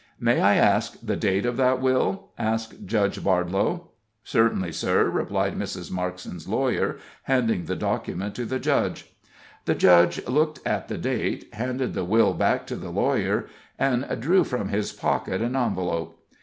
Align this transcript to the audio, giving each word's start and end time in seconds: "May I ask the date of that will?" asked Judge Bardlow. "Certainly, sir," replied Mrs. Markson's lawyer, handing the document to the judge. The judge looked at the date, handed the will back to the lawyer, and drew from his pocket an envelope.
"May 0.19 0.41
I 0.41 0.55
ask 0.55 0.97
the 1.03 1.15
date 1.15 1.45
of 1.45 1.57
that 1.57 1.79
will?" 1.79 2.29
asked 2.35 2.87
Judge 2.87 3.23
Bardlow. 3.23 3.89
"Certainly, 4.23 4.71
sir," 4.71 5.07
replied 5.07 5.53
Mrs. 5.55 5.91
Markson's 5.91 6.47
lawyer, 6.47 6.97
handing 7.25 7.65
the 7.65 7.75
document 7.75 8.33
to 8.33 8.45
the 8.45 8.57
judge. 8.57 9.15
The 9.65 9.75
judge 9.75 10.25
looked 10.25 10.59
at 10.65 10.87
the 10.87 10.97
date, 10.97 11.49
handed 11.53 11.93
the 11.93 12.03
will 12.03 12.33
back 12.33 12.65
to 12.65 12.75
the 12.77 12.89
lawyer, 12.89 13.45
and 13.77 14.03
drew 14.19 14.43
from 14.43 14.69
his 14.69 14.91
pocket 14.91 15.39
an 15.39 15.55
envelope. 15.55 16.19